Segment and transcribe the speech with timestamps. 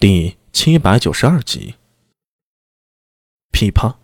[0.00, 1.74] 第七百九十二集。
[3.52, 3.98] 噼啪，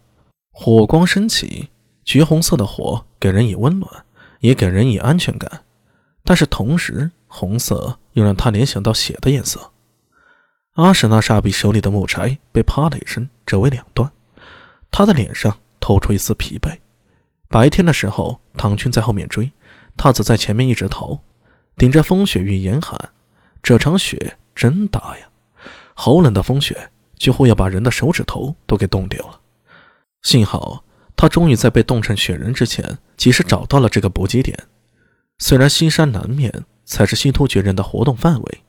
[0.51, 1.71] 火光升起，
[2.05, 4.05] 橘红色的火给人以温暖，
[4.41, 5.65] 也给人以安全感。
[6.23, 9.73] 但是同时，红色又让他联想到血的颜色。
[10.75, 14.13] 阿史那沙比手里的木柴被啪的一声折为两段，
[14.91, 16.79] 他的脸上透出一丝疲惫。
[17.49, 19.51] 白天的时候，唐军在后面追，
[19.97, 21.21] 他则在前面一直逃，
[21.75, 23.15] 顶着风雪与严寒。
[23.63, 25.31] 这场雪真大呀！
[25.99, 29.41] 好冷的风雪，几乎要把人的手指头都给冻掉了。
[30.21, 30.85] 幸好
[31.17, 34.57] 他终于在被冻成雪人之前，及时找到了这个补给点。
[35.39, 38.63] 虽然西山南面才是西突厥人的活动范围，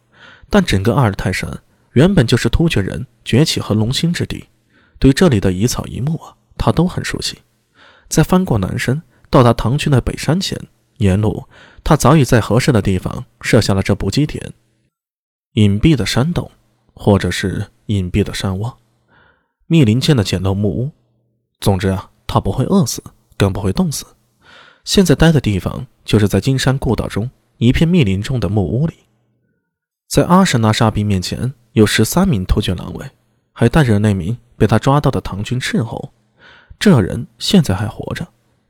[0.49, 4.45] 但整个阿尔泰山原本就是突厥人崛起和隆兴之地，
[4.97, 7.39] 对这里的一草一木啊，他都很熟悉。
[8.07, 10.57] 在翻过南山，到达唐军的北山前，
[10.99, 11.49] 沿路
[11.83, 14.53] 他早已在合适的地方设下了这补给点，
[15.55, 16.49] 隐蔽的山洞。
[16.97, 18.73] 或者是隐蔽的山洼，
[19.67, 20.91] 密林间的简陋木屋。
[21.59, 23.03] 总之啊，他不会饿死，
[23.37, 24.05] 更不会冻死。
[24.83, 28.95] 现在待的地方就是在金山故道中一片密林中的木屋里。
[30.07, 33.09] 在阿什纳沙比面前，有十三名突厥狼卫，
[33.53, 36.11] 还带着那名被他抓到的唐军斥候。
[36.79, 38.27] 这人现在还活着，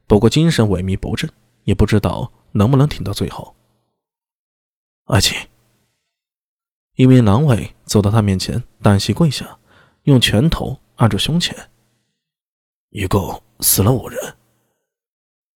[0.08, 1.30] 不过精神萎靡不振，
[1.64, 3.56] 也不知道能不能挺到最后。
[5.06, 5.38] 爱卿。
[6.98, 9.60] 一名狼尾走到他面前，单膝跪下，
[10.04, 11.56] 用拳头按住胸前。
[12.90, 14.20] 一共死了五人。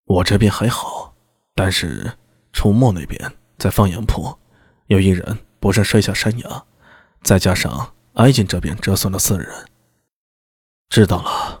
[0.04, 1.12] 我这边还好，
[1.52, 2.16] 但是
[2.52, 3.20] 出没那边
[3.58, 4.38] 在放羊坡，
[4.86, 6.64] 有一人不慎摔下山崖，
[7.24, 9.48] 再加上挨近这边折损了四人。
[10.90, 11.60] 知道了。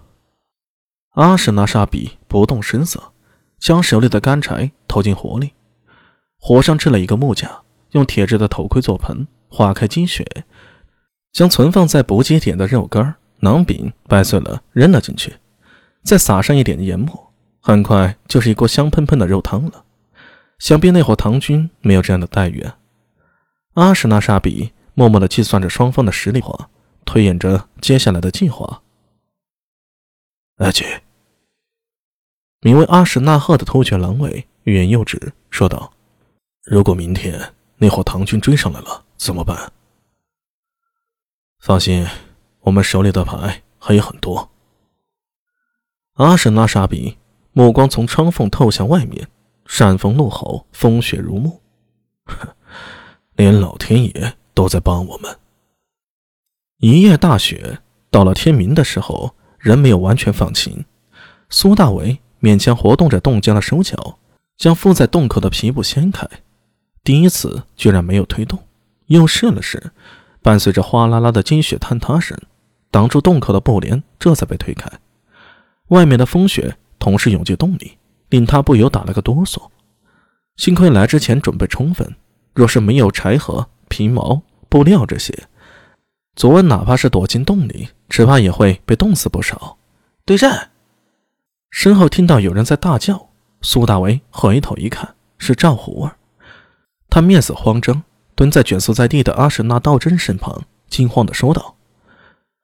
[1.14, 3.12] 阿什纳沙比不动声色，
[3.58, 5.54] 将手里的干柴投进火里，
[6.38, 7.62] 火上支了一个木架，
[7.92, 9.26] 用铁制的头盔做盆。
[9.54, 10.26] 化开积雪，
[11.30, 15.36] 将存放在补给点的肉干、馕饼掰碎了扔了进去，
[16.02, 19.84] 再撒上一点盐末，很快就是一锅香喷喷的肉汤了。
[20.58, 22.78] 想必那伙唐军没有这样的待遇啊！
[23.74, 26.70] 阿什纳沙比默默地计算着双方的实力，话
[27.04, 28.80] 推演着接下来的计划。
[30.56, 31.02] 阿姐，
[32.62, 35.92] 名为阿什纳赫的突厥狼尾欲言又止，说道
[36.64, 37.52] ：“如果明天
[37.82, 39.72] 那伙唐军追上来了。”怎么办？
[41.58, 42.06] 放心，
[42.60, 44.50] 我们手里的牌还有很多。
[46.14, 47.18] 阿什纳沙比
[47.52, 49.26] 目光从窗缝透向外面，
[49.66, 51.60] 扇风怒吼，风雪如幕。
[53.34, 55.36] 连老天爷都在帮我们。
[56.78, 60.84] 一夜大雪，到了天明的时候，人没有完全放晴。
[61.48, 64.18] 苏大为勉强活动着冻僵的手脚，
[64.56, 66.28] 将敷在洞口的皮布掀开，
[67.04, 68.58] 第一次居然没有推动。
[69.06, 69.92] 又试了试，
[70.40, 72.38] 伴随着哗啦啦的积雪坍塌声，
[72.90, 74.90] 挡住洞口的布帘这才被推开。
[75.88, 77.98] 外面的风雪同时涌进洞里，
[78.30, 79.68] 令他不由打了个哆嗦。
[80.56, 82.14] 幸亏来之前准备充分，
[82.54, 85.46] 若是没有柴禾、皮毛、布料这些，
[86.36, 89.76] 昨晚哪怕是躲进洞里，只怕也会被冻死不少。
[90.24, 90.70] 对战！
[91.70, 93.28] 身后听到有人在大叫，
[93.60, 96.16] 苏大为回头一看，是赵虎儿，
[97.12, 98.02] 他面色慌张。
[98.34, 101.76] 蹲在蜷缩在地的阿什纳道真身旁，惊慌地说道：“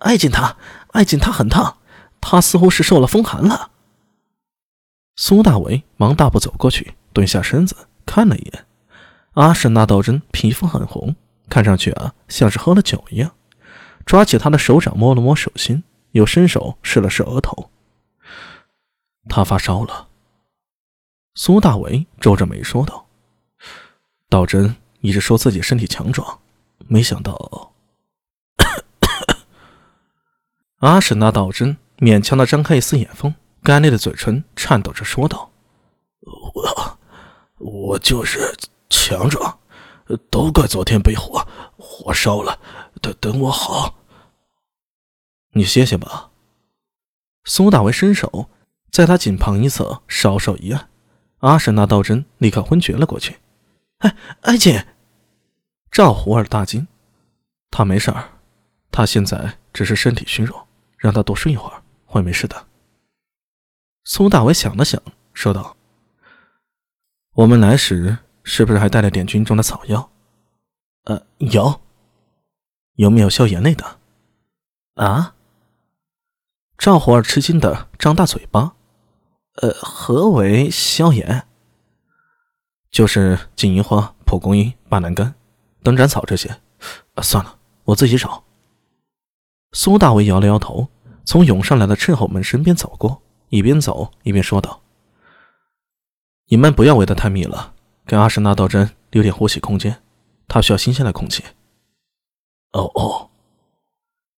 [0.00, 0.56] 爱锦他，
[0.92, 1.76] 爱锦他很烫，
[2.22, 3.70] 他似乎是受了风寒了。”
[5.14, 7.76] 苏大为忙大步走过去，蹲下身子
[8.06, 8.64] 看了一眼
[9.34, 11.14] 阿什纳道真，皮肤很红，
[11.50, 13.30] 看上去啊像是喝了酒一样。
[14.06, 17.68] 抓起他的手掌摸了摸手心，又伸手试了试额头。
[19.28, 20.08] 他发烧了。
[21.34, 23.04] 苏大为皱着眉说道
[24.28, 26.40] ：“道真。”一直说自己身体强壮，
[26.88, 27.72] 没想到。
[30.78, 35.52] 阿史那道真勉强的张开一丝眼缝，干裂的嘴唇颤抖着说道
[36.52, 36.98] ：“我，
[37.58, 38.56] 我就是
[38.90, 39.60] 强壮，
[40.30, 41.46] 都怪昨天被火
[41.76, 42.58] 火烧了。
[43.00, 43.94] 等等我好，
[45.52, 46.30] 你歇歇吧。”
[47.46, 48.50] 苏大为伸手
[48.90, 50.88] 在他颈旁一侧稍稍一按，
[51.38, 53.36] 阿史那道真立刻昏厥了过去。
[53.98, 54.86] 哎，爱姐！
[55.90, 56.86] 赵胡儿大惊，
[57.70, 58.28] 他没事儿，
[58.92, 62.66] 他现在只是身体虚弱，让他多睡一会儿，会没事的。
[64.04, 65.02] 苏大伟想了想，
[65.32, 65.76] 说道
[67.34, 70.08] ：“我们来时是不是还带了点军中的草药
[71.04, 71.80] ？”“呃，有。
[72.94, 73.98] ”“有没有消炎类的
[74.94, 75.34] ？”“啊？”
[76.78, 78.76] 赵胡儿吃惊的张大嘴巴
[79.60, 81.46] ，“呃，何为消炎？”
[82.90, 85.34] 就是金银花、蒲公英、巴南干、
[85.82, 86.60] 灯盏草这些。
[87.22, 88.44] 算了，我自己找。
[89.72, 90.88] 苏大伟摇了摇头，
[91.24, 94.80] 从涌上来的斥候们身边走过，一边走一边说道
[96.48, 97.74] ：“你们不要围得太密了，
[98.06, 100.00] 给阿什纳道真留点呼吸空间，
[100.46, 101.42] 他需要新鲜的空气。”
[102.72, 103.30] 哦哦，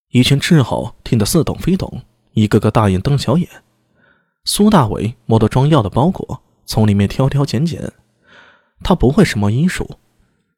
[0.08, 2.02] 一群斥候听得似懂非懂，
[2.32, 3.48] 一个个大眼瞪小眼。
[4.44, 7.92] 苏大伟摸到装药的包裹，从里面挑挑拣拣。
[8.82, 9.98] 他不会什么医术，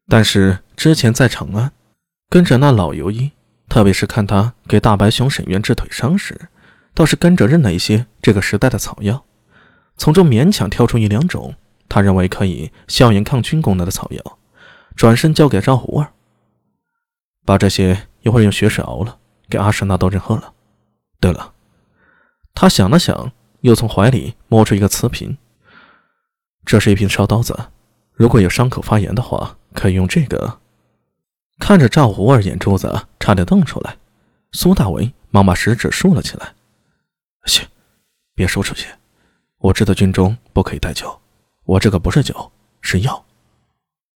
[0.08, 1.72] 但是之前在长安
[2.28, 3.32] 跟着那老游医，
[3.68, 6.48] 特别是看他给大白熊沈渊治腿伤时，
[6.94, 9.24] 倒是跟着认了一些这个时代的草药，
[9.96, 11.54] 从中勉强挑出一两种
[11.88, 14.38] 他认为可以消炎抗菌功能的草药，
[14.96, 16.12] 转身交给赵胡儿，
[17.44, 19.18] 把这些一会儿用血水熬了，
[19.48, 20.52] 给阿什纳道人喝了。
[21.20, 21.52] 对了，
[22.54, 25.36] 他想了想，又从怀里摸出一个瓷瓶，
[26.64, 27.56] 这是一瓶烧刀子。
[28.22, 30.60] 如果有伤口发炎的话，可以用这个。
[31.58, 33.96] 看着赵胡儿眼珠子差点瞪出来，
[34.52, 36.54] 苏大为忙把食指竖了起来。
[37.46, 37.66] 行，
[38.32, 38.86] 别说出去。
[39.58, 41.20] 我知道军中不可以带酒，
[41.64, 43.24] 我这个不是酒，是药。